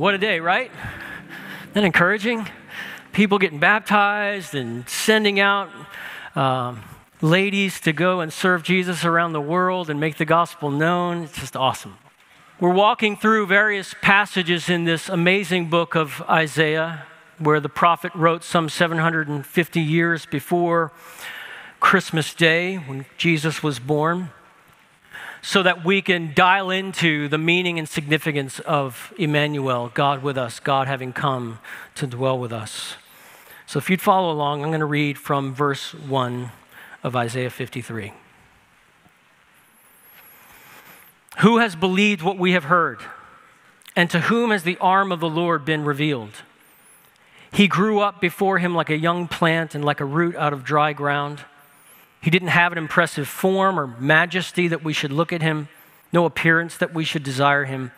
[0.00, 0.70] What a day, right?
[1.72, 2.48] Isn't encouraging?
[3.12, 5.68] People getting baptized and sending out
[6.34, 6.80] um,
[7.20, 11.24] ladies to go and serve Jesus around the world and make the gospel known.
[11.24, 11.98] It's just awesome.
[12.58, 17.04] We're walking through various passages in this amazing book of Isaiah,
[17.38, 20.92] where the prophet wrote some 750 years before
[21.78, 24.30] Christmas Day when Jesus was born
[25.42, 30.60] so that we can dial into the meaning and significance of Emmanuel, God with us,
[30.60, 31.58] God having come
[31.94, 32.96] to dwell with us.
[33.66, 36.50] So if you'd follow along, I'm going to read from verse 1
[37.02, 38.12] of Isaiah 53.
[41.38, 43.00] Who has believed what we have heard?
[43.96, 46.42] And to whom has the arm of the Lord been revealed?
[47.52, 50.64] He grew up before him like a young plant and like a root out of
[50.64, 51.40] dry ground.
[52.20, 55.68] He didn't have an impressive form or majesty that we should look at him,
[56.12, 57.92] no appearance that we should desire him.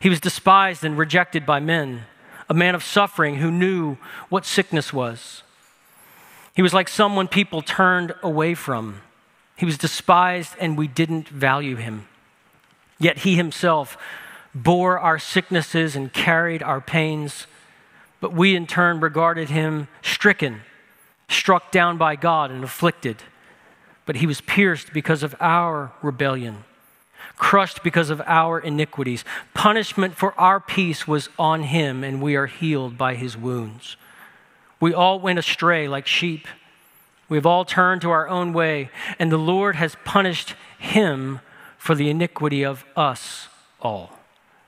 [0.00, 2.04] He was despised and rejected by men,
[2.48, 3.96] a man of suffering who knew
[4.28, 5.42] what sickness was.
[6.54, 9.00] He was like someone people turned away from.
[9.56, 12.06] He was despised and we didn't value him.
[13.00, 13.96] Yet he himself
[14.54, 17.46] bore our sicknesses and carried our pains,
[18.20, 20.62] but we in turn regarded him stricken,
[21.28, 23.22] struck down by God, and afflicted
[24.08, 26.64] but he was pierced because of our rebellion,
[27.36, 29.22] crushed because of our iniquities.
[29.52, 33.98] Punishment for our peace was on him, and we are healed by his wounds.
[34.80, 36.48] We all went astray like sheep.
[37.28, 41.40] We have all turned to our own way, and the Lord has punished him
[41.76, 43.48] for the iniquity of us
[43.78, 44.18] all.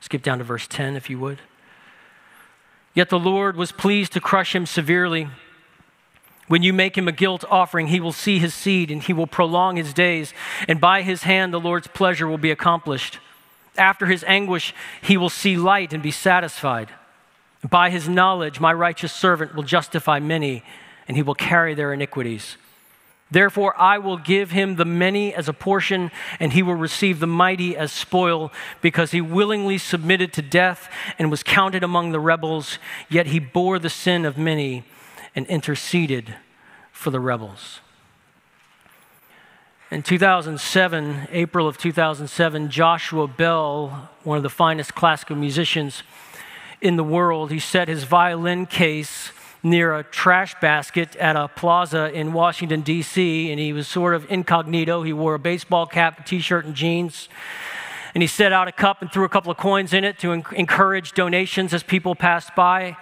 [0.01, 1.39] Skip down to verse 10, if you would.
[2.93, 5.29] Yet the Lord was pleased to crush him severely.
[6.51, 9.25] When you make him a guilt offering, he will see his seed and he will
[9.25, 10.33] prolong his days,
[10.67, 13.19] and by his hand the Lord's pleasure will be accomplished.
[13.77, 16.89] After his anguish, he will see light and be satisfied.
[17.69, 20.61] By his knowledge, my righteous servant will justify many,
[21.07, 22.57] and he will carry their iniquities.
[23.31, 27.27] Therefore, I will give him the many as a portion, and he will receive the
[27.27, 28.51] mighty as spoil,
[28.81, 33.79] because he willingly submitted to death and was counted among the rebels, yet he bore
[33.79, 34.83] the sin of many
[35.35, 36.35] and interceded
[36.91, 37.79] for the rebels.
[39.89, 46.03] In 2007, April of 2007, Joshua Bell, one of the finest classical musicians
[46.79, 49.31] in the world, he set his violin case
[49.63, 54.29] near a trash basket at a plaza in Washington, D.C., and he was sort of
[54.31, 55.03] incognito.
[55.03, 57.29] He wore a baseball cap, a t shirt, and jeans.
[58.13, 60.31] And he set out a cup and threw a couple of coins in it to
[60.31, 62.97] encourage donations as people passed by.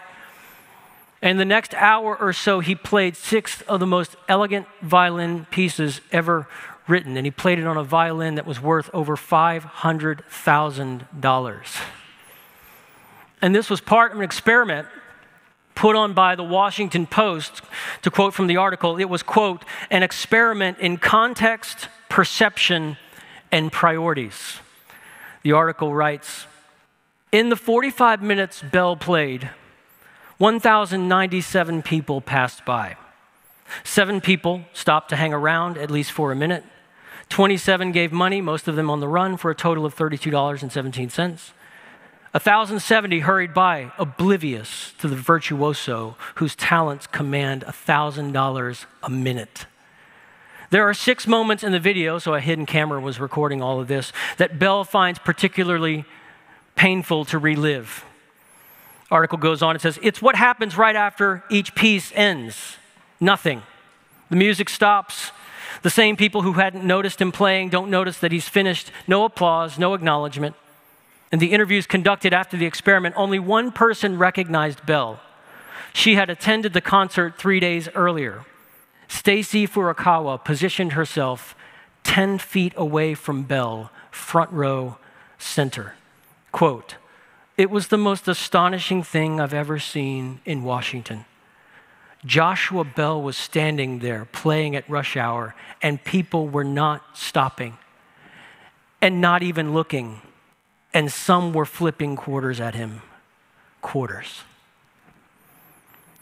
[1.22, 6.02] And the next hour or so, he played six of the most elegant violin pieces
[6.12, 6.47] ever
[6.88, 7.18] written.
[7.18, 11.81] And he played it on a violin that was worth over $500,000.
[13.41, 14.88] And this was part of an experiment
[15.75, 17.62] put on by the Washington Post.
[18.01, 22.97] To quote from the article, it was, quote, an experiment in context, perception,
[23.50, 24.59] and priorities.
[25.44, 26.47] The article writes
[27.31, 29.50] In the 45 minutes Bell played,
[30.40, 32.96] 1,097 people passed by.
[33.84, 36.64] Seven people stopped to hang around, at least for a minute.
[37.28, 41.52] 27 gave money, most of them on the run, for a total of $32.17.
[42.32, 49.66] 1,070 hurried by, oblivious to the virtuoso whose talents command $1,000 a minute.
[50.70, 53.90] There are six moments in the video, so a hidden camera was recording all of
[53.90, 56.06] this, that Bell finds particularly
[56.78, 58.06] painful to relive
[59.12, 62.78] article goes on, it says, It's what happens right after each piece ends
[63.20, 63.64] nothing.
[64.30, 65.31] The music stops.
[65.81, 68.92] The same people who hadn't noticed him playing don't notice that he's finished.
[69.08, 70.56] No applause, no acknowledgement.
[71.31, 75.19] In the interviews conducted after the experiment, only one person recognized Bell.
[75.94, 78.46] She had attended the concert three days earlier.
[79.08, 81.56] Stacy Furukawa positioned herself
[82.03, 84.98] 10 feet away from Bell, front row,
[85.38, 85.96] center.
[86.52, 86.96] Quote,
[87.59, 91.25] it was the most astonishing thing I've ever seen in Washington.
[92.25, 97.78] Joshua Bell was standing there playing at rush hour, and people were not stopping
[99.01, 100.22] and not even looking.
[100.94, 103.01] And some were flipping quarters at him.
[103.81, 104.44] Quarters.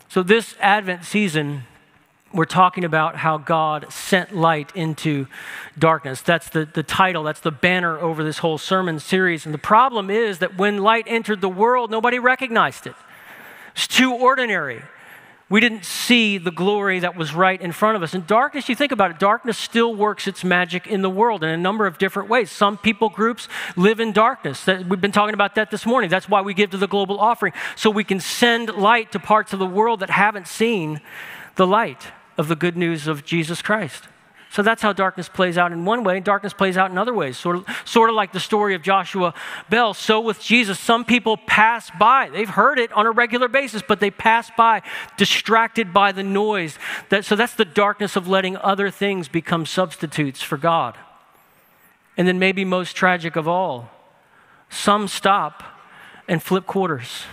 [0.10, 1.66] So, this Advent season,
[2.34, 5.28] we're talking about how God sent light into
[5.78, 6.22] darkness.
[6.22, 9.46] That's the, the title, that's the banner over this whole sermon series.
[9.46, 12.96] And the problem is that when light entered the world, nobody recognized it.
[13.74, 14.82] It's too ordinary.
[15.50, 18.14] We didn't see the glory that was right in front of us.
[18.14, 21.50] And darkness, you think about it, darkness still works its magic in the world in
[21.50, 22.52] a number of different ways.
[22.52, 23.48] Some people groups
[23.78, 24.68] live in darkness.
[24.68, 26.10] We've been talking about that this morning.
[26.10, 29.54] That's why we give to the global offering, so we can send light to parts
[29.54, 31.00] of the world that haven't seen
[31.56, 32.08] the light
[32.38, 34.08] of the good news of Jesus Christ.
[34.50, 37.14] So that's how darkness plays out in one way, and darkness plays out in other
[37.14, 37.38] ways.
[37.38, 39.34] Sort of, sort of like the story of Joshua
[39.70, 39.94] Bell.
[39.94, 42.30] So with Jesus, some people pass by.
[42.30, 44.84] They've heard it on a regular basis, but they pass by,
[45.18, 46.80] distracted by the noise.
[47.10, 50.98] That, so that's the darkness of letting other things become substitutes for God.
[52.16, 53.92] And then, maybe most tragic of all,
[54.70, 55.62] some stop
[56.28, 57.24] and flip quarters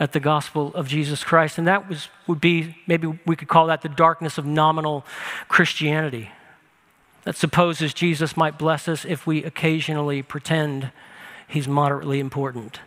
[0.00, 1.58] at the gospel of Jesus Christ.
[1.58, 5.04] And that was, would be, maybe we could call that the darkness of nominal
[5.48, 6.30] Christianity
[7.24, 10.90] that supposes Jesus might bless us if we occasionally pretend
[11.46, 12.80] he's moderately important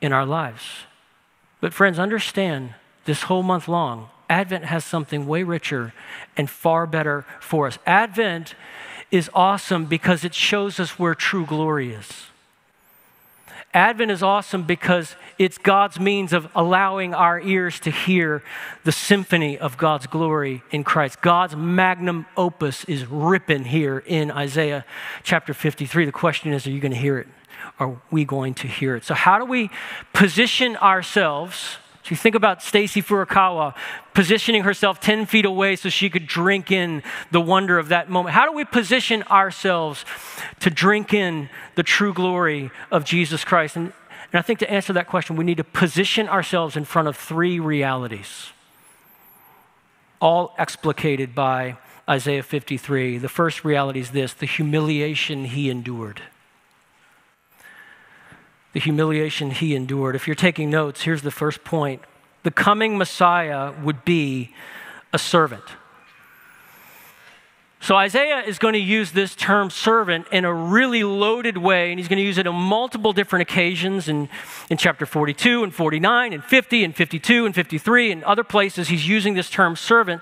[0.00, 0.62] in our lives.
[1.60, 2.74] But, friends, understand
[3.04, 5.92] this whole month long, Advent has something way richer
[6.36, 7.78] and far better for us.
[7.84, 8.54] Advent
[9.10, 12.29] is awesome because it shows us where true glory is.
[13.72, 18.42] Advent is awesome because it's God's means of allowing our ears to hear
[18.82, 21.20] the symphony of God's glory in Christ.
[21.20, 24.84] God's magnum opus is ripping here in Isaiah
[25.22, 26.04] chapter 53.
[26.04, 27.28] The question is are you going to hear it?
[27.78, 29.04] Are we going to hear it?
[29.04, 29.70] So, how do we
[30.12, 31.76] position ourselves?
[32.06, 33.74] You think about Stacy Furukawa
[34.14, 38.34] positioning herself 10 feet away so she could drink in the wonder of that moment.
[38.34, 40.04] How do we position ourselves
[40.60, 43.76] to drink in the true glory of Jesus Christ?
[43.76, 43.92] And,
[44.32, 47.16] and I think to answer that question, we need to position ourselves in front of
[47.16, 48.52] three realities,
[50.20, 51.76] all explicated by
[52.08, 53.18] Isaiah 53.
[53.18, 56.22] The first reality is this the humiliation he endured
[58.72, 60.14] the humiliation he endured.
[60.14, 62.02] If you're taking notes, here's the first point
[62.42, 64.54] the coming Messiah would be
[65.12, 65.64] a servant.
[67.82, 71.98] So Isaiah is going to use this term servant in a really loaded way, and
[71.98, 74.28] he's going to use it on multiple different occasions in,
[74.68, 78.88] in chapter 42 and 49 and 50 and 52 and 53 and other places.
[78.88, 80.20] He's using this term servant,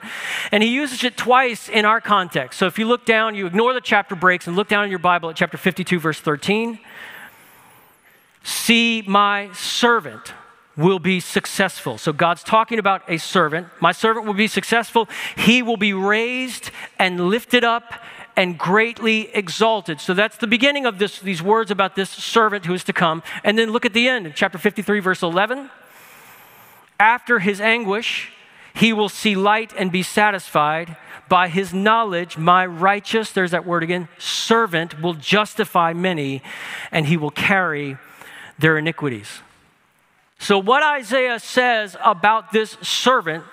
[0.52, 2.60] and he uses it twice in our context.
[2.60, 5.00] So if you look down, you ignore the chapter breaks and look down in your
[5.00, 6.78] Bible at chapter 52, verse 13.
[8.48, 10.32] See, my servant
[10.74, 11.98] will be successful.
[11.98, 13.66] So God's talking about a servant.
[13.78, 15.06] My servant will be successful.
[15.36, 17.92] He will be raised and lifted up
[18.36, 20.00] and greatly exalted.
[20.00, 23.22] So that's the beginning of this, these words about this servant who is to come.
[23.44, 25.68] And then look at the end in chapter 53, verse 11.
[26.98, 28.32] After his anguish,
[28.72, 30.96] he will see light and be satisfied.
[31.28, 36.42] By his knowledge, my righteous, there's that word again, servant will justify many,
[36.90, 37.98] and he will carry
[38.58, 39.42] their iniquities.
[40.38, 43.44] So, what Isaiah says about this servant,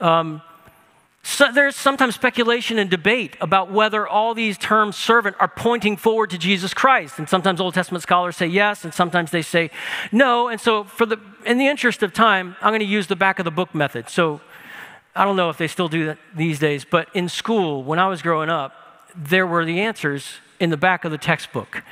[0.00, 0.42] um,
[1.24, 6.30] so there's sometimes speculation and debate about whether all these terms servant are pointing forward
[6.30, 7.18] to Jesus Christ.
[7.18, 9.70] And sometimes Old Testament scholars say yes, and sometimes they say
[10.12, 10.48] no.
[10.48, 13.38] And so, for the, in the interest of time, I'm going to use the back
[13.38, 14.08] of the book method.
[14.08, 14.40] So,
[15.16, 18.06] I don't know if they still do that these days, but in school, when I
[18.06, 18.72] was growing up,
[19.16, 21.82] there were the answers in the back of the textbook.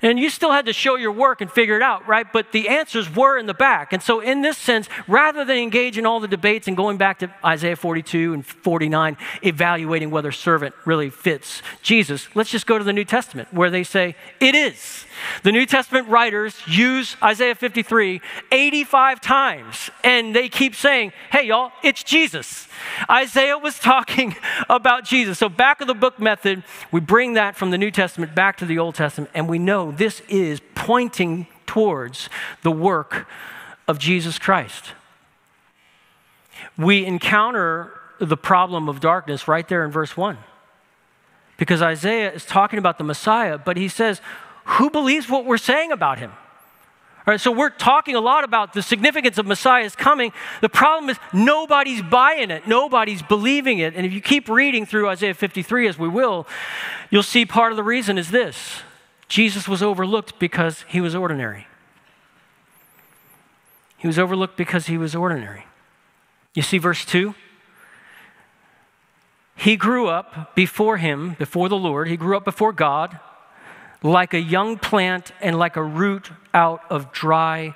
[0.00, 2.26] And you still had to show your work and figure it out, right?
[2.30, 3.92] But the answers were in the back.
[3.92, 7.20] And so, in this sense, rather than engage in all the debates and going back
[7.20, 12.84] to Isaiah 42 and 49, evaluating whether servant really fits Jesus, let's just go to
[12.84, 15.04] the New Testament where they say, it is.
[15.44, 18.20] The New Testament writers use Isaiah 53
[18.50, 22.66] 85 times, and they keep saying, hey, y'all, it's Jesus.
[23.10, 24.36] Isaiah was talking
[24.68, 25.38] about Jesus.
[25.38, 28.66] So, back of the book method, we bring that from the New Testament back to
[28.66, 32.28] the Old Testament, and we know this is pointing towards
[32.62, 33.26] the work
[33.88, 34.92] of Jesus Christ.
[36.76, 40.38] We encounter the problem of darkness right there in verse 1.
[41.56, 44.20] Because Isaiah is talking about the Messiah, but he says,
[44.64, 46.32] Who believes what we're saying about him?
[47.24, 50.32] All right, so we're talking a lot about the significance of Messiah's coming.
[50.60, 53.94] The problem is nobody's buying it, nobody's believing it.
[53.94, 56.48] And if you keep reading through Isaiah 53, as we will,
[57.10, 58.82] you'll see part of the reason is this
[59.28, 61.68] Jesus was overlooked because he was ordinary.
[63.98, 65.66] He was overlooked because he was ordinary.
[66.54, 67.36] You see verse 2?
[69.54, 72.08] He grew up before him, before the Lord.
[72.08, 73.20] He grew up before God
[74.02, 77.74] like a young plant and like a root out of dry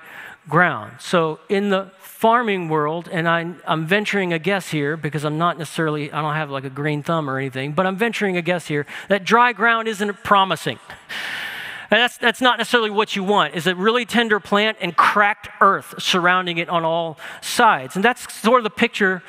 [0.49, 0.93] ground.
[1.01, 5.59] So, in the farming world, and I, am venturing a guess here because I'm not
[5.59, 8.67] necessarily, I don't have like a green thumb or anything, but I'm venturing a guess
[8.67, 10.79] here that dry ground isn't promising.
[11.91, 15.95] That's, that's not necessarily what you want, is a really tender plant and cracked earth
[15.99, 17.97] surrounding it on all sides.
[17.97, 19.23] And that's sort of the picture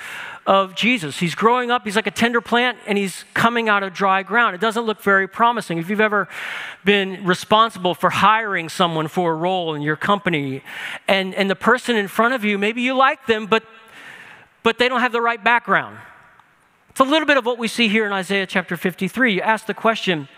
[0.47, 1.19] of Jesus.
[1.19, 4.55] He's growing up, he's like a tender plant, and he's coming out of dry ground.
[4.55, 5.77] It doesn't look very promising.
[5.77, 6.29] If you've ever
[6.85, 10.63] been responsible for hiring someone for a role in your company,
[11.07, 13.63] and, and the person in front of you, maybe you like them, but,
[14.63, 15.97] but they don't have the right background.
[16.91, 19.33] It's a little bit of what we see here in Isaiah chapter 53.
[19.33, 20.29] You ask the question,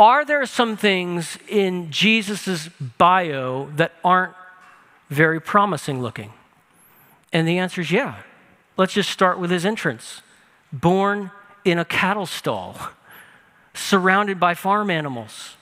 [0.00, 4.32] are there some things in Jesus' bio that aren't
[5.10, 6.32] very promising looking?
[7.32, 8.22] And the answer is yeah.
[8.78, 10.22] Let's just start with his entrance.
[10.72, 11.30] Born
[11.66, 12.78] in a cattle stall,
[13.74, 15.56] surrounded by farm animals.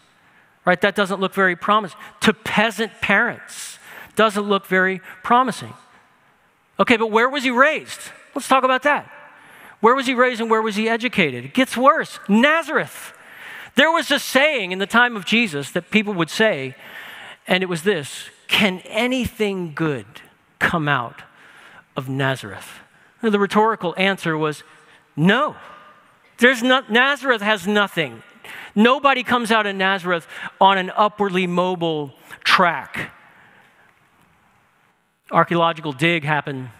[0.64, 0.80] Right?
[0.80, 1.98] That doesn't look very promising.
[2.20, 3.78] To peasant parents,
[4.14, 5.72] doesn't look very promising.
[6.78, 8.00] Okay, but where was he raised?
[8.34, 9.10] Let's talk about that.
[9.80, 11.44] Where was he raised and where was he educated?
[11.44, 12.20] It gets worse.
[12.28, 13.14] Nazareth.
[13.78, 16.74] There was a saying in the time of Jesus that people would say,
[17.46, 20.04] and it was this Can anything good
[20.58, 21.22] come out
[21.96, 22.80] of Nazareth?
[23.22, 24.64] And the rhetorical answer was
[25.14, 25.54] no.
[26.38, 28.24] There's not, Nazareth has nothing.
[28.74, 30.26] Nobody comes out of Nazareth
[30.60, 33.12] on an upwardly mobile track.
[35.30, 36.70] Archaeological dig happened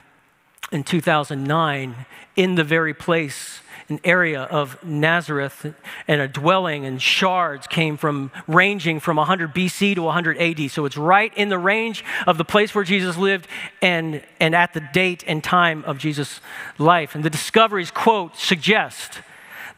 [0.73, 5.75] in 2009 in the very place an area of Nazareth
[6.07, 10.71] and a dwelling and shards came from ranging from 100 BC to 100 AD.
[10.71, 13.47] So it's right in the range of the place where Jesus lived
[13.81, 16.41] and, and at the date and time of Jesus'
[16.77, 17.15] life.
[17.15, 19.21] And the discoveries, quote, suggest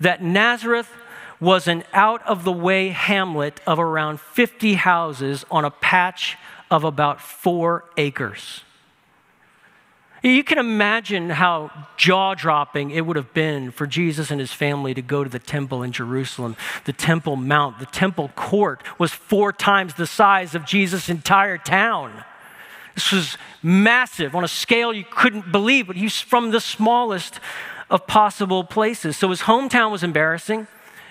[0.00, 0.90] that Nazareth
[1.38, 6.36] was an out of the way hamlet of around 50 houses on a patch
[6.70, 8.62] of about four acres.
[10.22, 14.92] You can imagine how jaw dropping it would have been for Jesus and his family
[14.92, 16.56] to go to the temple in Jerusalem.
[16.84, 22.24] The Temple Mount, the temple court was four times the size of Jesus' entire town.
[22.94, 27.40] This was massive on a scale you couldn't believe, but he's from the smallest
[27.88, 29.16] of possible places.
[29.16, 30.66] So his hometown was embarrassing.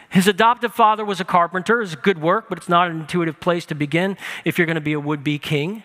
[0.10, 1.82] His adoptive father was a carpenter.
[1.82, 4.82] It's good work, but it's not an intuitive place to begin if you're going to
[4.82, 5.84] be a would be king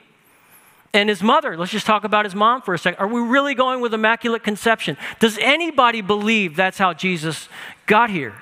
[0.95, 1.57] and his mother.
[1.57, 3.01] Let's just talk about his mom for a second.
[3.01, 4.97] Are we really going with immaculate conception?
[5.19, 7.49] Does anybody believe that's how Jesus
[7.87, 8.35] got here?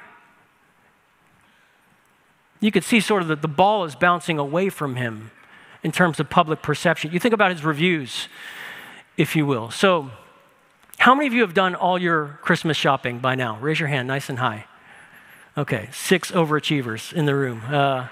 [2.60, 5.32] You could see sort of that the ball is bouncing away from him
[5.82, 7.10] in terms of public perception.
[7.10, 8.28] You think about his reviews,
[9.16, 9.70] if you will.
[9.70, 10.10] So,
[10.98, 13.58] how many of you have done all your Christmas shopping by now?
[13.58, 14.66] Raise your hand nice and high.
[15.56, 17.62] Okay, six overachievers in the room.
[17.66, 18.06] Uh,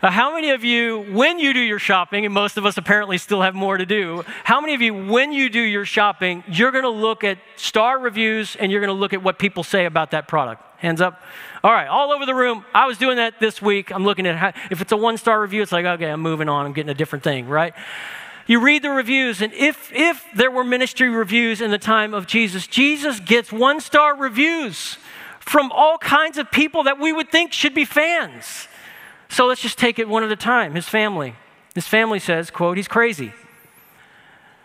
[0.00, 3.18] uh, how many of you, when you do your shopping, and most of us apparently
[3.18, 6.70] still have more to do, how many of you, when you do your shopping, you're
[6.70, 9.86] going to look at star reviews and you're going to look at what people say
[9.86, 10.62] about that product?
[10.78, 11.20] Hands up.
[11.64, 12.64] All right, all over the room.
[12.72, 13.90] I was doing that this week.
[13.90, 16.48] I'm looking at how, if it's a one star review, it's like, okay, I'm moving
[16.48, 16.64] on.
[16.64, 17.74] I'm getting a different thing, right?
[18.46, 22.26] You read the reviews, and if, if there were ministry reviews in the time of
[22.26, 24.96] Jesus, Jesus gets one star reviews
[25.40, 28.68] from all kinds of people that we would think should be fans.
[29.28, 30.74] So let's just take it one at a time.
[30.74, 31.34] His family.
[31.74, 33.32] His family says, quote, he's crazy.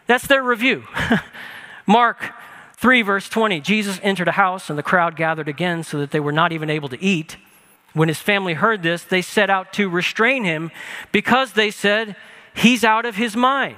[0.07, 0.85] That's their review.
[1.85, 2.33] Mark
[2.77, 3.59] 3, verse 20.
[3.61, 6.69] Jesus entered a house, and the crowd gathered again so that they were not even
[6.69, 7.37] able to eat.
[7.93, 10.71] When his family heard this, they set out to restrain him
[11.11, 12.15] because they said,
[12.55, 13.77] He's out of his mind.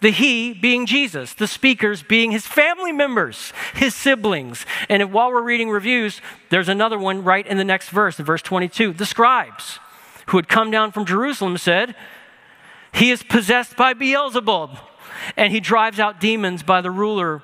[0.00, 4.66] The he being Jesus, the speakers being his family members, his siblings.
[4.88, 6.20] And while we're reading reviews,
[6.50, 8.92] there's another one right in the next verse, in verse 22.
[8.92, 9.78] The scribes
[10.26, 11.94] who had come down from Jerusalem said,
[12.92, 14.78] He is possessed by Beelzebub,
[15.36, 17.42] and he drives out demons by the ruler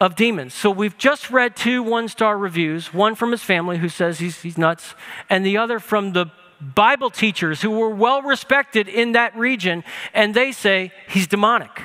[0.00, 0.54] of demons.
[0.54, 4.40] So we've just read two one star reviews one from his family who says he's,
[4.40, 4.94] he's nuts,
[5.28, 6.26] and the other from the
[6.60, 9.82] Bible teachers who were well respected in that region,
[10.12, 11.82] and they say he's demonic.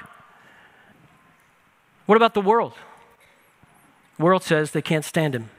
[2.05, 2.73] What about the world?
[4.17, 5.49] The world says they can't stand him.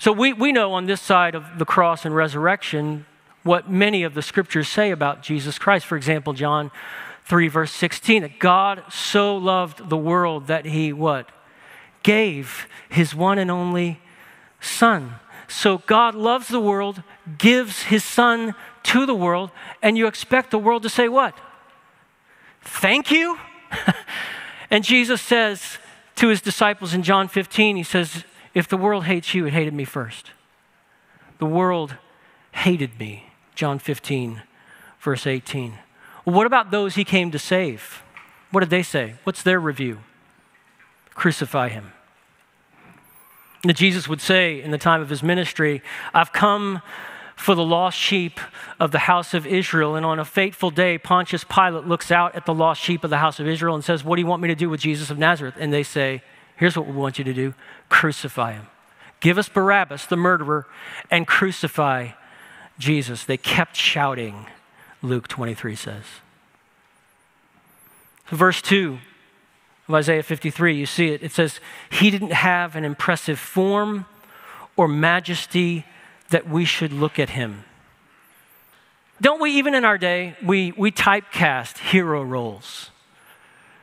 [0.00, 3.04] So we, we know on this side of the cross and resurrection
[3.42, 5.84] what many of the scriptures say about Jesus Christ.
[5.84, 6.70] For example, John
[7.26, 11.28] 3, verse 16, that God so loved the world that he what?
[12.02, 14.00] Gave his one and only
[14.58, 15.16] Son.
[15.48, 17.02] So God loves the world,
[17.36, 18.54] gives his Son
[18.84, 19.50] to the world,
[19.82, 21.38] and you expect the world to say what?
[22.62, 23.38] Thank you?
[24.70, 25.76] and Jesus says
[26.16, 29.74] to his disciples in John 15, he says, if the world hates you, it hated
[29.74, 30.32] me first.
[31.38, 31.96] The world
[32.52, 33.30] hated me.
[33.54, 34.42] John 15,
[35.00, 35.74] verse 18.
[36.24, 38.02] Well, what about those he came to save?
[38.50, 39.14] What did they say?
[39.24, 39.98] What's their review?
[41.14, 41.92] Crucify him.
[43.64, 45.82] And Jesus would say in the time of his ministry,
[46.14, 46.80] I've come
[47.36, 48.40] for the lost sheep
[48.78, 49.96] of the house of Israel.
[49.96, 53.18] And on a fateful day, Pontius Pilate looks out at the lost sheep of the
[53.18, 55.18] house of Israel and says, What do you want me to do with Jesus of
[55.18, 55.54] Nazareth?
[55.58, 56.22] And they say,
[56.60, 57.54] Here's what we want you to do
[57.88, 58.66] crucify him.
[59.20, 60.66] Give us Barabbas, the murderer,
[61.10, 62.10] and crucify
[62.78, 63.24] Jesus.
[63.24, 64.46] They kept shouting,
[65.00, 66.04] Luke 23 says.
[68.26, 68.98] Verse 2
[69.88, 71.22] of Isaiah 53, you see it.
[71.22, 74.04] It says, He didn't have an impressive form
[74.76, 75.86] or majesty
[76.28, 77.64] that we should look at him.
[79.18, 82.90] Don't we, even in our day, we, we typecast hero roles?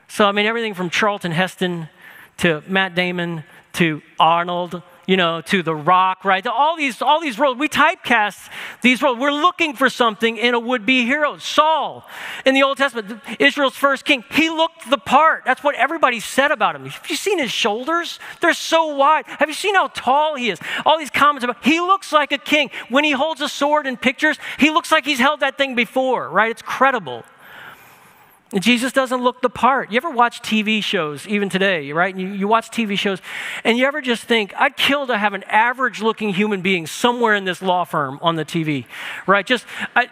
[0.08, 1.90] So, I mean, everything from Charlton Heston
[2.38, 6.46] to Matt Damon to Arnold you know, to the rock, right?
[6.46, 7.58] All these, all these roles.
[7.58, 8.50] We typecast
[8.82, 9.18] these roles.
[9.18, 11.38] We're looking for something in a would-be hero.
[11.38, 12.06] Saul
[12.46, 15.44] in the Old Testament, Israel's first king, he looked the part.
[15.46, 16.86] That's what everybody said about him.
[16.86, 18.20] Have you seen his shoulders?
[18.42, 19.26] They're so wide.
[19.28, 20.60] Have you seen how tall he is?
[20.86, 22.70] All these comments about he looks like a king.
[22.90, 26.30] When he holds a sword in pictures, he looks like he's held that thing before,
[26.30, 26.52] right?
[26.52, 27.24] It's credible.
[28.54, 29.92] Jesus doesn't look the part.
[29.92, 32.16] You ever watch TV shows, even today, right?
[32.16, 33.22] You, you, watch TV shows,
[33.66, 37.36] and you ever just think, I'd kill to have an average looking human being somewhere
[37.36, 38.86] in this law firm on the TV,
[39.26, 39.46] right?
[39.46, 39.66] Just,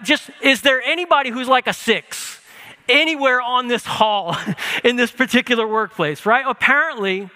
[0.03, 2.41] just is there anybody who's like a six
[2.89, 4.35] anywhere on this hall
[4.83, 6.43] in this particular workplace, right?
[6.45, 7.29] Apparently,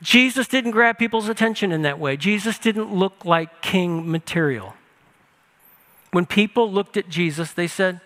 [0.00, 2.16] Jesus didn't grab people's attention in that way.
[2.16, 4.74] Jesus didn't look like king material.
[6.12, 8.00] When people looked at Jesus, they said,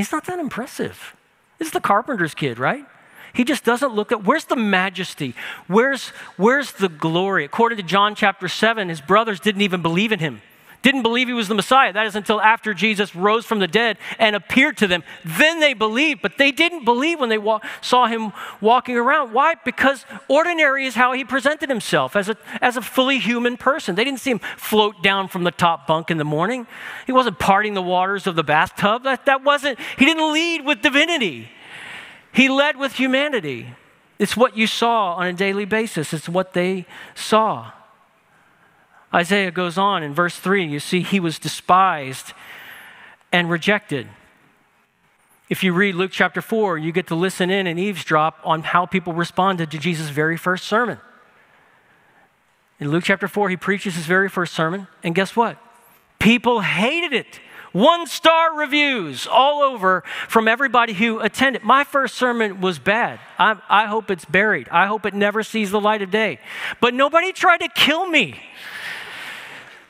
[0.00, 1.14] He's not that impressive.
[1.58, 2.86] This is the carpenter's kid, right?
[3.34, 5.34] He just doesn't look at where's the majesty?
[5.66, 7.44] Where's where's the glory?
[7.44, 10.40] According to John chapter 7, his brothers didn't even believe in him
[10.82, 11.92] didn't believe he was the Messiah.
[11.92, 15.02] That is until after Jesus rose from the dead and appeared to them.
[15.24, 19.32] Then they believed, but they didn't believe when they wa- saw him walking around.
[19.32, 19.56] Why?
[19.64, 23.94] Because ordinary is how he presented himself as a, as a fully human person.
[23.94, 26.66] They didn't see him float down from the top bunk in the morning.
[27.06, 29.02] He wasn't parting the waters of the bathtub.
[29.02, 31.50] That, that wasn't, he didn't lead with divinity.
[32.32, 33.74] He led with humanity.
[34.18, 37.72] It's what you saw on a daily basis, it's what they saw.
[39.12, 42.32] Isaiah goes on in verse 3, you see, he was despised
[43.32, 44.06] and rejected.
[45.48, 48.86] If you read Luke chapter 4, you get to listen in and eavesdrop on how
[48.86, 50.98] people responded to Jesus' very first sermon.
[52.78, 55.58] In Luke chapter 4, he preaches his very first sermon, and guess what?
[56.20, 57.40] People hated it.
[57.72, 61.62] One star reviews all over from everybody who attended.
[61.62, 63.20] My first sermon was bad.
[63.38, 64.68] I, I hope it's buried.
[64.70, 66.40] I hope it never sees the light of day.
[66.80, 68.40] But nobody tried to kill me.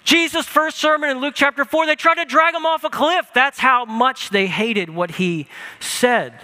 [0.05, 3.29] Jesus' first sermon in Luke chapter 4, they tried to drag him off a cliff.
[3.35, 5.47] That's how much they hated what he
[5.79, 6.41] said.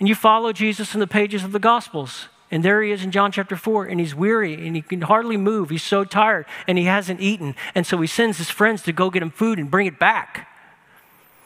[0.00, 2.28] And you follow Jesus in the pages of the Gospels.
[2.50, 5.36] And there he is in John chapter 4, and he's weary and he can hardly
[5.36, 5.68] move.
[5.68, 7.54] He's so tired and he hasn't eaten.
[7.74, 10.48] And so he sends his friends to go get him food and bring it back.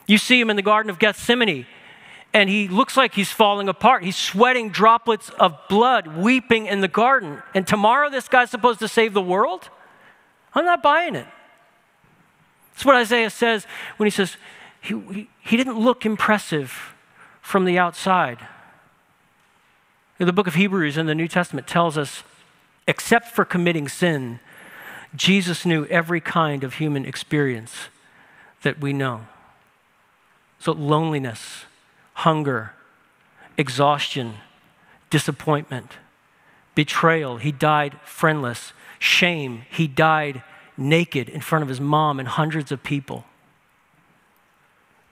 [0.07, 1.65] You see him in the Garden of Gethsemane,
[2.33, 4.03] and he looks like he's falling apart.
[4.03, 7.41] He's sweating droplets of blood, weeping in the garden.
[7.53, 9.69] And tomorrow, this guy's supposed to save the world?
[10.55, 11.27] I'm not buying it.
[12.73, 13.65] That's what Isaiah says
[13.97, 14.37] when he says
[14.81, 16.93] he, he, he didn't look impressive
[17.41, 18.39] from the outside.
[20.17, 22.23] The book of Hebrews in the New Testament tells us,
[22.87, 24.39] except for committing sin,
[25.15, 27.73] Jesus knew every kind of human experience
[28.63, 29.27] that we know.
[30.59, 31.65] So, loneliness,
[32.13, 32.73] hunger,
[33.57, 34.35] exhaustion,
[35.09, 35.97] disappointment,
[36.75, 37.37] betrayal.
[37.37, 40.41] He died friendless shame, he died
[40.77, 43.25] naked in front of his mom and hundreds of people.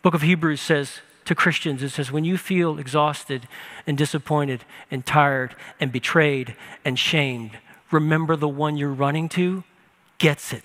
[0.02, 3.47] Book of Hebrews says to Christians, it says, when you feel exhausted
[3.86, 7.52] and disappointed and tired and betrayed and shamed,
[7.91, 9.63] remember the one you're running to
[10.17, 10.63] gets it.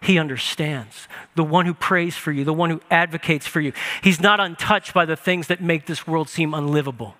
[0.00, 1.08] He understands.
[1.34, 3.72] The one who prays for you, the one who advocates for you.
[4.02, 7.16] He's not untouched by the things that make this world seem unlivable.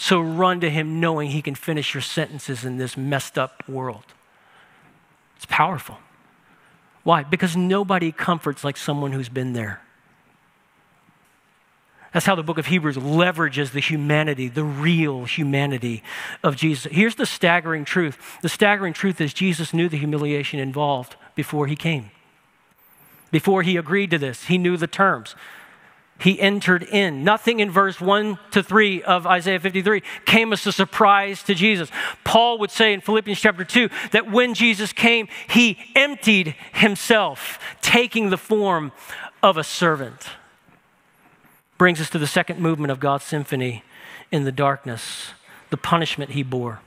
[0.00, 4.02] So run to him knowing he can finish your sentences in this messed up world.
[5.36, 5.98] It's powerful.
[7.02, 7.22] Why?
[7.22, 9.82] Because nobody comforts like someone who's been there.
[12.14, 16.02] That's how the book of Hebrews leverages the humanity, the real humanity
[16.42, 16.90] of Jesus.
[16.90, 21.76] Here's the staggering truth the staggering truth is Jesus knew the humiliation involved before he
[21.76, 22.10] came.
[23.30, 25.34] Before he agreed to this, he knew the terms
[26.20, 27.24] he entered in.
[27.24, 31.90] Nothing in verse 1 to 3 of Isaiah 53 came as a surprise to Jesus.
[32.24, 38.30] Paul would say in Philippians chapter 2 that when Jesus came, he emptied himself, taking
[38.30, 38.92] the form
[39.42, 40.28] of a servant.
[41.78, 43.82] Brings us to the second movement of God's symphony
[44.30, 45.30] in the darkness,
[45.70, 46.80] the punishment he bore.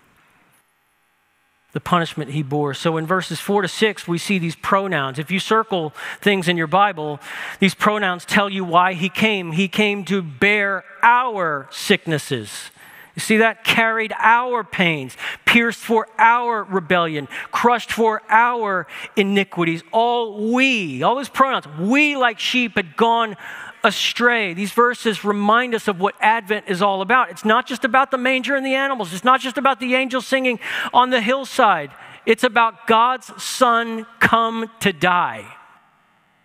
[1.73, 2.73] The punishment he bore.
[2.73, 5.19] So in verses 4 to 6, we see these pronouns.
[5.19, 7.19] If you circle things in your Bible,
[7.59, 9.51] these pronouns tell you why he came.
[9.51, 12.69] He came to bear our sicknesses.
[13.15, 13.63] You see that?
[13.63, 19.83] Carried our pains, pierced for our rebellion, crushed for our iniquities.
[19.91, 23.35] All we, all those pronouns, we like sheep had gone
[23.83, 24.53] astray.
[24.53, 27.29] These verses remind us of what Advent is all about.
[27.29, 30.25] It's not just about the manger and the animals, it's not just about the angels
[30.25, 30.59] singing
[30.93, 31.91] on the hillside.
[32.25, 35.45] It's about God's Son come to die.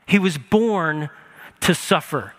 [0.07, 1.11] He was born
[1.61, 2.35] to suffer.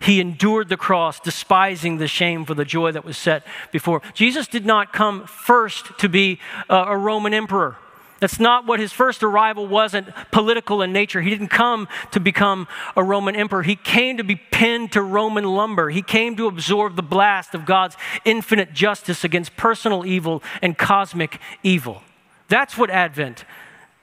[0.00, 4.02] He endured the cross, despising the shame for the joy that was set before.
[4.14, 7.76] Jesus did not come first to be a Roman emperor.
[8.18, 11.20] That's not what his first arrival wasn't political in nature.
[11.20, 13.62] He didn't come to become a Roman emperor.
[13.62, 15.90] He came to be pinned to Roman lumber.
[15.90, 21.40] He came to absorb the blast of God's infinite justice against personal evil and cosmic
[21.62, 22.02] evil.
[22.48, 23.44] That's what Advent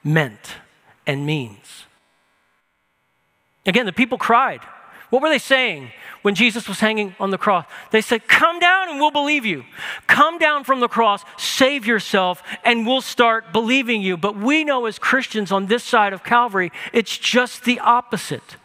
[0.03, 0.57] meant
[1.07, 1.85] and means.
[3.65, 4.61] Again, the people cried.
[5.13, 5.91] What were they saying?
[6.23, 7.65] when Jesus was hanging on the cross.
[7.91, 9.65] They said, Come down and we'll believe you.
[10.07, 14.15] Come down from the cross, save yourself, and we'll start believing you.
[14.15, 18.55] But we know as Christians on this side of Calvary, it's just the opposite.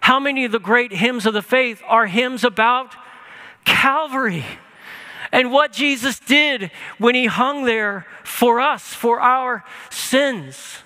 [0.00, 2.94] How many of the great hymns of the faith are hymns about
[3.64, 4.44] Calvary?
[5.32, 10.78] and what Jesus did when he hung there for us, for our sins.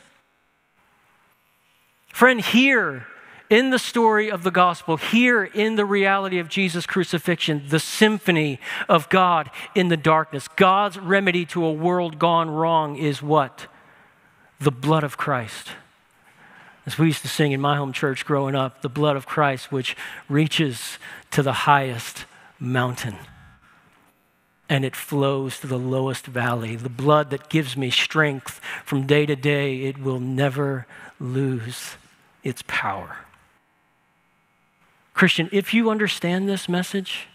[2.12, 3.06] Friend, here
[3.50, 8.58] in the story of the gospel, here in the reality of Jesus' crucifixion, the symphony
[8.88, 10.48] of God in the darkness.
[10.48, 13.66] God's remedy to a world gone wrong is what?
[14.60, 15.68] The blood of Christ.
[16.86, 19.72] As we used to sing in my home church growing up, the blood of Christ,
[19.72, 19.96] which
[20.28, 20.98] reaches
[21.30, 22.24] to the highest
[22.58, 23.16] mountain
[24.68, 26.76] and it flows to the lowest valley.
[26.76, 30.86] The blood that gives me strength from day to day, it will never
[31.20, 31.96] lose
[32.42, 33.18] its power.
[35.14, 37.28] Christian, if you understand this message,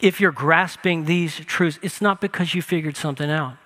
[0.00, 3.56] if you're grasping these truths, it's not because you figured something out.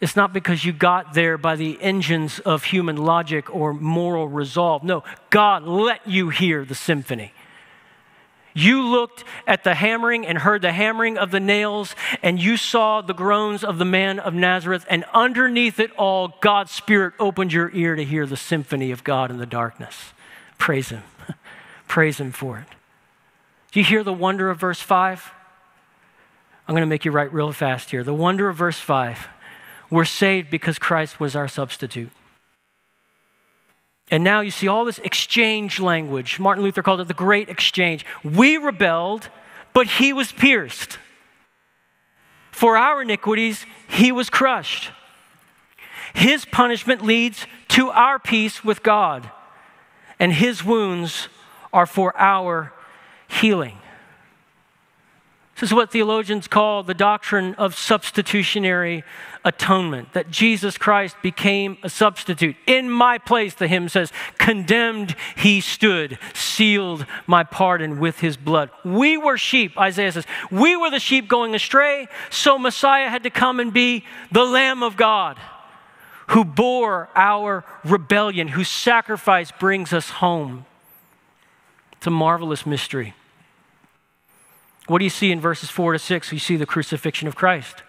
[0.00, 4.82] It's not because you got there by the engines of human logic or moral resolve.
[4.82, 7.32] No, God let you hear the symphony.
[8.52, 13.00] You looked at the hammering and heard the hammering of the nails, and you saw
[13.00, 17.70] the groans of the man of Nazareth, and underneath it all, God's Spirit opened your
[17.72, 20.12] ear to hear the symphony of God in the darkness.
[20.62, 21.02] Praise Him.
[21.88, 22.68] Praise Him for it.
[23.72, 25.32] Do you hear the wonder of verse 5?
[26.68, 28.04] I'm going to make you write real fast here.
[28.04, 29.26] The wonder of verse 5.
[29.90, 32.10] We're saved because Christ was our substitute.
[34.08, 36.38] And now you see all this exchange language.
[36.38, 38.06] Martin Luther called it the great exchange.
[38.22, 39.30] We rebelled,
[39.72, 40.96] but he was pierced.
[42.52, 44.92] For our iniquities, he was crushed.
[46.14, 49.28] His punishment leads to our peace with God
[50.22, 51.26] and his wounds
[51.72, 52.72] are for our
[53.26, 53.76] healing.
[55.56, 59.02] This is what theologians call the doctrine of substitutionary
[59.44, 62.54] atonement, that Jesus Christ became a substitute.
[62.68, 68.70] In my place, the hymn says, condemned he stood, sealed my pardon with his blood.
[68.84, 70.26] We were sheep, Isaiah says.
[70.52, 74.84] We were the sheep going astray, so Messiah had to come and be the Lamb
[74.84, 75.36] of God
[76.32, 80.64] who bore our rebellion, whose sacrifice brings us home.
[81.92, 83.14] It's a marvelous mystery.
[84.86, 86.32] What do you see in verses 4 to 6?
[86.32, 87.82] You see the crucifixion of Christ.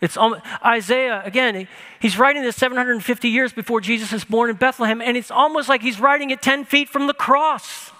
[0.00, 1.68] It's almost, Isaiah, again,
[2.00, 5.82] he's writing this 750 years before Jesus is born in Bethlehem, and it's almost like
[5.82, 7.90] he's writing it 10 feet from the cross.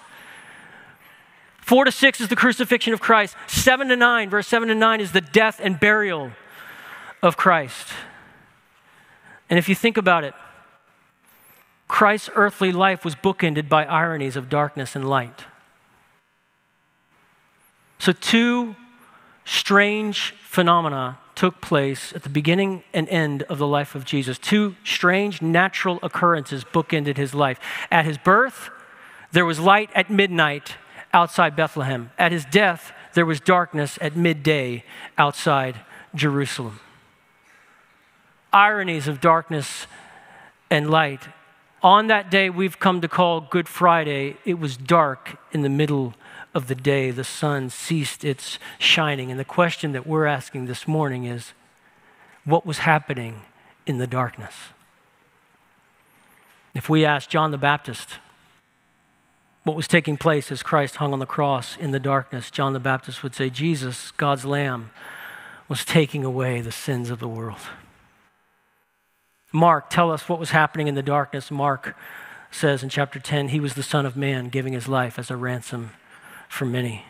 [1.60, 3.36] 4 to 6 is the crucifixion of Christ.
[3.46, 6.30] 7 to 9, verse 7 to 9 is the death and burial
[7.22, 7.88] of Christ.
[9.50, 10.34] And if you think about it,
[11.86, 15.44] Christ's earthly life was bookended by ironies of darkness and light.
[17.98, 18.76] So, two
[19.44, 24.38] strange phenomena took place at the beginning and end of the life of Jesus.
[24.38, 27.58] Two strange natural occurrences bookended his life.
[27.90, 28.70] At his birth,
[29.32, 30.76] there was light at midnight
[31.12, 32.10] outside Bethlehem.
[32.18, 34.84] At his death, there was darkness at midday
[35.16, 35.80] outside
[36.14, 36.80] Jerusalem
[38.52, 39.86] ironies of darkness
[40.70, 41.22] and light.
[41.82, 46.14] On that day we've come to call Good Friday, it was dark in the middle
[46.54, 47.10] of the day.
[47.10, 49.30] The sun ceased its shining.
[49.30, 51.52] And the question that we're asking this morning is
[52.44, 53.42] what was happening
[53.86, 54.54] in the darkness?
[56.74, 58.18] If we ask John the Baptist
[59.64, 62.80] what was taking place as Christ hung on the cross in the darkness, John the
[62.80, 64.90] Baptist would say, Jesus, God's Lamb,
[65.68, 67.60] was taking away the sins of the world.
[69.52, 71.50] Mark, tell us what was happening in the darkness.
[71.50, 71.96] Mark
[72.50, 75.36] says in chapter 10, he was the Son of Man, giving his life as a
[75.36, 75.90] ransom
[76.48, 77.04] for many.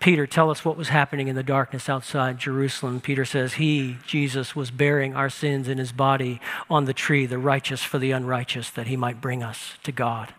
[0.00, 3.02] Peter, tell us what was happening in the darkness outside Jerusalem.
[3.02, 6.40] Peter says, He, Jesus, was bearing our sins in his body
[6.70, 10.32] on the tree, the righteous for the unrighteous, that he might bring us to God.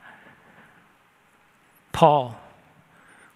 [1.91, 2.39] Paul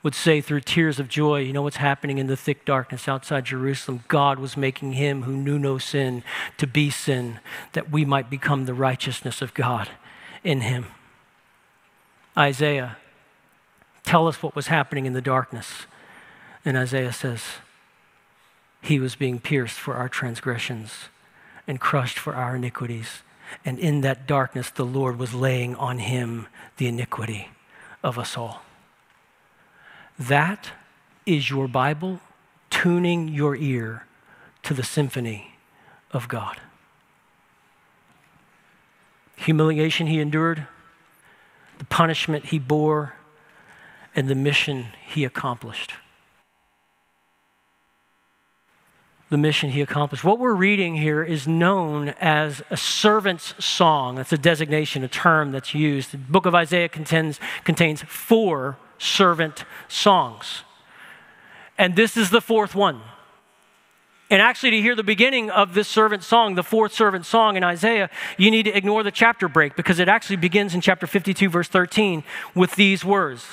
[0.05, 3.45] would say through tears of joy, You know what's happening in the thick darkness outside
[3.45, 4.03] Jerusalem?
[4.07, 6.23] God was making him who knew no sin
[6.57, 7.39] to be sin,
[7.73, 9.89] that we might become the righteousness of God
[10.43, 10.85] in him.
[12.37, 12.97] Isaiah,
[14.03, 15.87] tell us what was happening in the darkness.
[16.63, 17.41] And Isaiah says,
[18.83, 21.09] He was being pierced for our transgressions
[21.67, 23.23] and crushed for our iniquities.
[23.65, 26.45] And in that darkness, the Lord was laying on him
[26.77, 27.49] the iniquity
[28.03, 28.64] of us all.
[30.17, 30.71] That
[31.25, 32.19] is your Bible
[32.69, 34.05] tuning your ear
[34.63, 35.55] to the symphony
[36.11, 36.59] of God.
[39.37, 40.67] Humiliation he endured,
[41.77, 43.15] the punishment he bore,
[44.15, 45.93] and the mission he accomplished.
[49.29, 50.23] the mission he accomplished.
[50.23, 54.15] What we're reading here is known as a servant's song.
[54.15, 56.11] That's a designation, a term that's used.
[56.11, 60.63] The book of Isaiah contains, contains four servant songs.
[61.77, 63.01] And this is the fourth one.
[64.29, 67.63] And actually, to hear the beginning of this servant song, the fourth servant song in
[67.63, 71.47] Isaiah, you need to ignore the chapter break because it actually begins in chapter 52,
[71.47, 72.23] verse 13,
[72.55, 73.45] with these words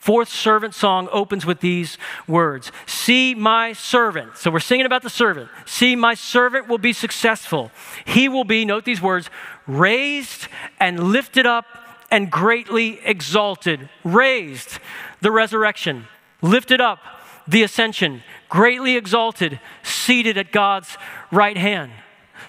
[0.00, 4.38] Fourth servant song opens with these words See my servant.
[4.38, 5.50] So we're singing about the servant.
[5.66, 7.70] See, my servant will be successful.
[8.06, 9.28] He will be, note these words,
[9.66, 11.66] raised and lifted up
[12.10, 13.88] and greatly exalted.
[14.04, 14.78] Raised,
[15.20, 16.06] the resurrection.
[16.42, 16.98] Lifted up,
[17.46, 18.22] the ascension.
[18.48, 20.96] Greatly exalted, seated at God's
[21.30, 21.92] right hand.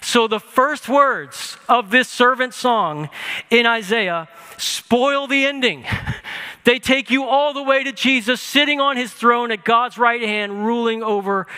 [0.00, 3.08] So the first words of this servant song
[3.50, 5.84] in Isaiah spoil the ending.
[6.64, 10.22] They take you all the way to Jesus sitting on his throne at God's right
[10.22, 11.48] hand, ruling over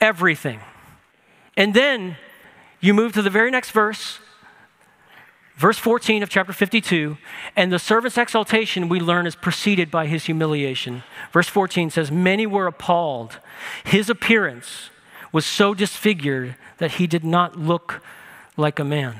[0.00, 0.60] everything.
[1.56, 2.16] And then
[2.80, 4.18] you move to the very next verse,
[5.58, 7.18] verse 14 of chapter 52,
[7.56, 11.02] and the servant's exaltation we learn is preceded by his humiliation.
[11.32, 13.40] Verse 14 says, Many were appalled.
[13.84, 14.90] His appearance
[15.32, 18.00] was so disfigured that he did not look
[18.56, 19.16] like a man.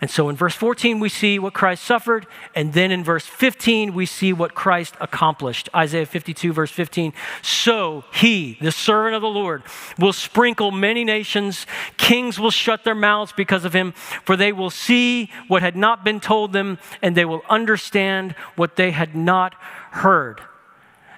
[0.00, 2.26] And so in verse 14, we see what Christ suffered.
[2.54, 5.68] And then in verse 15, we see what Christ accomplished.
[5.74, 7.12] Isaiah 52, verse 15.
[7.42, 9.62] So he, the servant of the Lord,
[9.98, 11.66] will sprinkle many nations.
[11.96, 13.92] Kings will shut their mouths because of him,
[14.24, 18.76] for they will see what had not been told them, and they will understand what
[18.76, 19.54] they had not
[19.92, 20.40] heard.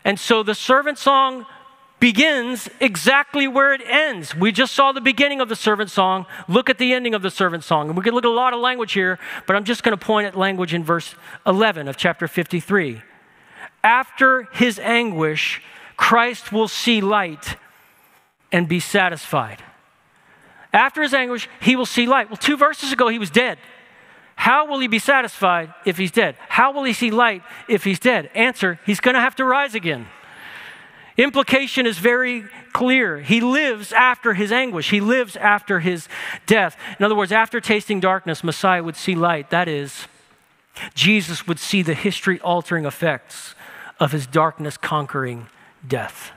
[0.05, 1.47] And so the servant song
[1.99, 4.35] begins exactly where it ends.
[4.35, 6.27] We just saw the beginning of the servant song.
[6.49, 7.89] Look at the ending of the servant song.
[7.89, 10.05] And we can look at a lot of language here, but I'm just going to
[10.05, 11.15] point at language in verse
[11.47, 13.03] 11 of chapter 53.
[13.83, 15.63] After his anguish,
[15.97, 17.57] Christ will see light
[18.53, 19.63] and be satisfied.
[20.73, 22.29] After his anguish, he will see light.
[22.29, 23.59] Well, two verses ago, he was dead.
[24.35, 26.37] How will he be satisfied if he's dead?
[26.49, 28.31] How will he see light if he's dead?
[28.35, 30.07] Answer, he's going to have to rise again.
[31.17, 33.21] Implication is very clear.
[33.21, 36.09] He lives after his anguish, he lives after his
[36.47, 36.77] death.
[36.99, 39.51] In other words, after tasting darkness, Messiah would see light.
[39.51, 40.07] That is,
[40.95, 43.55] Jesus would see the history altering effects
[43.99, 45.49] of his darkness conquering
[45.87, 46.33] death.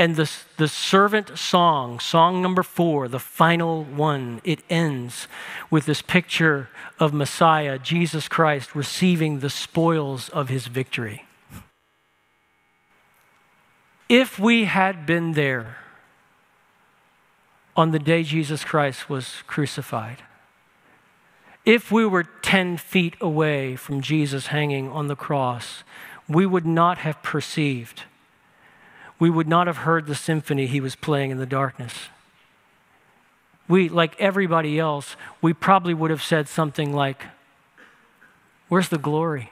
[0.00, 5.26] And the, the servant song, song number four, the final one, it ends
[5.70, 11.27] with this picture of Messiah, Jesus Christ, receiving the spoils of his victory.
[14.08, 15.76] If we had been there
[17.76, 20.22] on the day Jesus Christ was crucified,
[21.66, 25.84] if we were 10 feet away from Jesus hanging on the cross,
[26.26, 28.04] we would not have perceived,
[29.18, 32.08] we would not have heard the symphony he was playing in the darkness.
[33.68, 37.24] We, like everybody else, we probably would have said something like,
[38.68, 39.50] Where's the glory?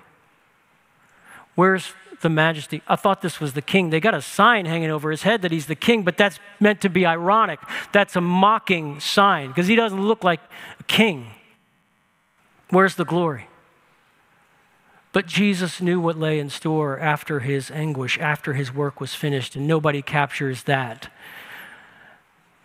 [1.54, 2.82] Where's the majesty.
[2.86, 3.90] I thought this was the king.
[3.90, 6.80] They got a sign hanging over his head that he's the king, but that's meant
[6.82, 7.60] to be ironic.
[7.92, 10.40] That's a mocking sign because he doesn't look like
[10.80, 11.28] a king.
[12.70, 13.48] Where's the glory?
[15.12, 19.56] But Jesus knew what lay in store after his anguish, after his work was finished,
[19.56, 21.10] and nobody captures that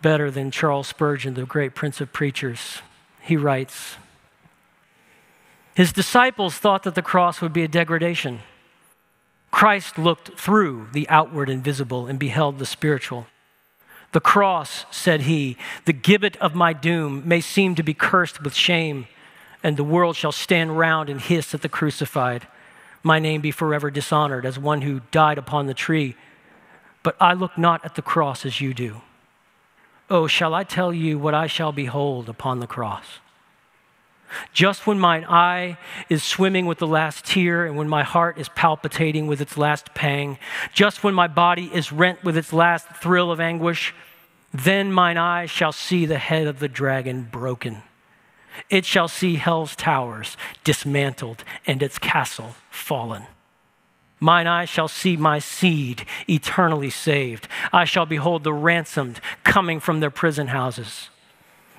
[0.02, 2.82] better than Charles Spurgeon, the great prince of preachers.
[3.20, 3.96] He writes
[5.74, 8.40] His disciples thought that the cross would be a degradation
[9.52, 13.28] Christ looked through the outward and visible and beheld the spiritual.
[14.10, 18.54] The cross, said he, the gibbet of my doom, may seem to be cursed with
[18.54, 19.06] shame,
[19.62, 22.48] and the world shall stand round and hiss at the crucified.
[23.02, 26.16] My name be forever dishonored as one who died upon the tree.
[27.02, 29.02] But I look not at the cross as you do.
[30.10, 33.20] Oh, shall I tell you what I shall behold upon the cross?
[34.52, 35.78] Just when mine eye
[36.10, 39.94] is swimming with the last tear, and when my heart is palpitating with its last
[39.94, 40.38] pang,
[40.74, 43.94] just when my body is rent with its last thrill of anguish,
[44.52, 47.82] then mine eye shall see the head of the dragon broken.
[48.68, 53.24] It shall see hell's towers dismantled and its castle fallen.
[54.20, 57.48] Mine eye shall see my seed eternally saved.
[57.72, 61.08] I shall behold the ransomed coming from their prison houses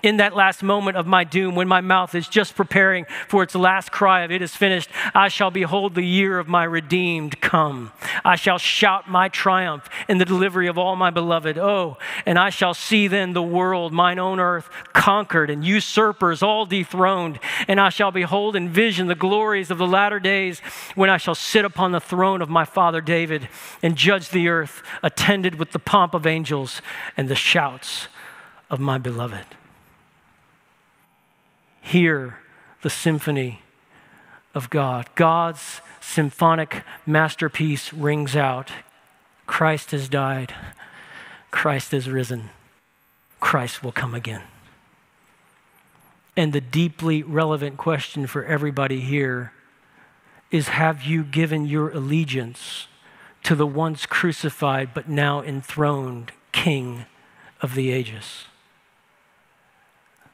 [0.03, 3.55] in that last moment of my doom, when my mouth is just preparing for its
[3.55, 7.93] last cry of, It is finished, I shall behold the year of my redeemed come.
[8.25, 11.57] I shall shout my triumph in the delivery of all my beloved.
[11.57, 16.65] Oh, and I shall see then the world, mine own earth, conquered and usurpers all
[16.65, 17.39] dethroned.
[17.69, 20.59] And I shall behold in vision the glories of the latter days
[20.95, 23.47] when I shall sit upon the throne of my father David
[23.81, 26.81] and judge the earth, attended with the pomp of angels
[27.15, 28.09] and the shouts
[28.69, 29.45] of my beloved
[31.83, 32.37] hear
[32.81, 33.61] the symphony
[34.55, 35.09] of God.
[35.15, 38.71] God's symphonic masterpiece rings out
[39.45, 40.53] Christ has died,
[41.51, 42.49] Christ has risen,
[43.41, 44.41] Christ will come again.
[46.35, 49.51] And the deeply relevant question for everybody here
[50.49, 52.87] is Have you given your allegiance
[53.43, 57.05] to the once crucified but now enthroned King
[57.61, 58.45] of the ages?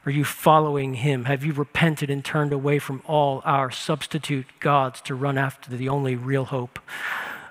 [0.06, 1.26] Are you following him?
[1.26, 5.90] Have you repented and turned away from all our substitute gods to run after the
[5.90, 6.78] only real hope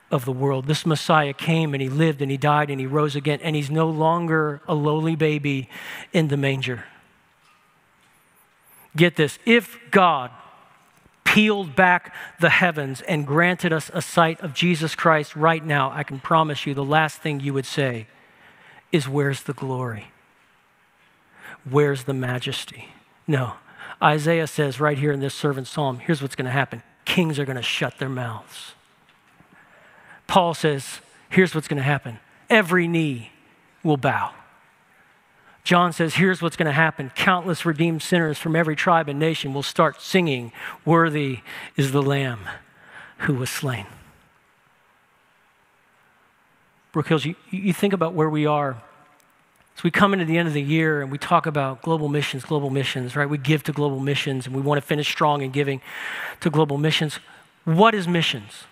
[0.10, 0.66] of the world?
[0.66, 3.70] This Messiah came and he lived and he died and he rose again, and he's
[3.70, 5.70] no longer a lowly baby
[6.12, 6.86] in the manger.
[8.96, 10.32] Get this if God
[11.24, 16.02] peeled back the heavens and granted us a sight of Jesus Christ right now, I
[16.02, 18.08] can promise you the last thing you would say
[18.92, 20.08] is, Where's the glory?
[21.68, 22.90] Where's the majesty?
[23.28, 23.54] No.
[24.02, 27.46] Isaiah says right here in this servant psalm here's what's going to happen kings are
[27.46, 28.74] going to shut their mouths.
[30.28, 32.20] Paul says, here's what's going to happen
[32.50, 33.32] every knee
[33.84, 34.32] will bow.
[35.64, 39.54] John says, here's what's going to happen countless redeemed sinners from every tribe and nation
[39.54, 40.52] will start singing,
[40.86, 41.40] Worthy
[41.76, 42.42] is the Lamb
[43.20, 43.86] who was slain.
[46.92, 48.82] Brook Hills, you, you think about where we are
[49.80, 52.44] so we come into the end of the year and we talk about global missions,
[52.44, 53.30] global missions, right?
[53.30, 55.80] We give to global missions and we want to finish strong in giving
[56.42, 57.18] to global missions.
[57.64, 58.66] What is missions?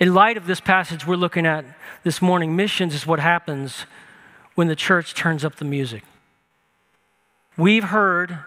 [0.00, 1.64] In light of this passage we're looking at
[2.02, 3.86] this morning, missions is what happens
[4.56, 6.02] when the church turns up the music.
[7.56, 8.40] We've heard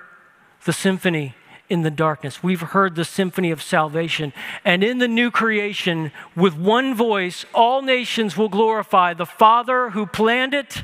[0.65, 1.35] the symphony
[1.69, 2.41] in the darkness.
[2.41, 4.32] We've heard the symphony of salvation.
[4.63, 10.06] And in the new creation, with one voice, all nations will glorify the Father who
[10.06, 10.84] planned it,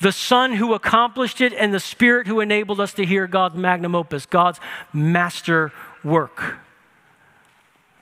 [0.00, 3.94] the Son who accomplished it, and the Spirit who enabled us to hear God's magnum
[3.94, 4.60] opus, God's
[4.92, 6.56] master work.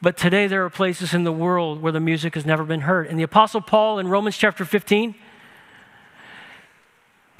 [0.01, 3.07] But today, there are places in the world where the music has never been heard.
[3.07, 5.15] And the Apostle Paul in Romans chapter 15,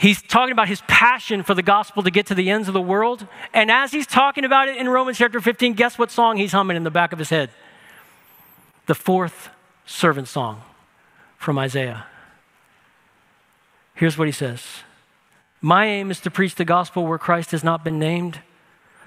[0.03, 2.83] He's talking about his passion for the gospel to get to the ends of the
[2.83, 3.25] world.
[3.55, 6.77] And as he's talking about it in Romans chapter 15, guess what song he's humming
[6.77, 7.51] in the back of his head?
[8.87, 9.51] The fourth
[9.87, 10.63] servant song
[11.37, 12.07] from Isaiah.
[13.95, 14.65] Here's what he says
[15.61, 18.41] My aim is to preach the gospel where Christ has not been named,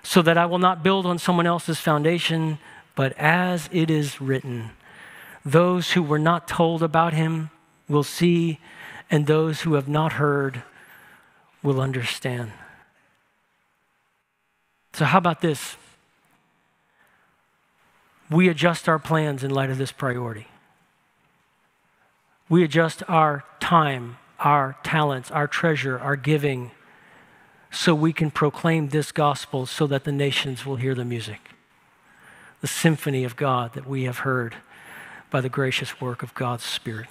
[0.02, 2.58] so that I will not build on someone else's foundation,
[2.96, 4.70] but as it is written,
[5.44, 7.50] those who were not told about him
[7.90, 8.60] will see,
[9.12, 10.64] and those who have not heard
[11.66, 12.52] will understand.
[14.94, 15.76] So, how about this?
[18.30, 20.48] We adjust our plans in light of this priority.
[22.48, 26.72] We adjust our time, our talents, our treasure, our giving,
[27.72, 31.50] so we can proclaim this gospel so that the nations will hear the music,
[32.62, 34.56] the symphony of God that we have heard
[35.32, 37.10] by the gracious work of God's Spirit.